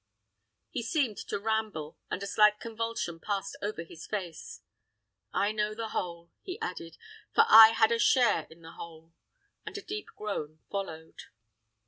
[0.71, 4.61] He seemed to ramble, and a slight convulsion passed over his face.
[5.31, 6.97] "I know the whole," he added,
[7.35, 9.13] "for I had a share in the whole,"
[9.63, 11.21] and a deep groan followed.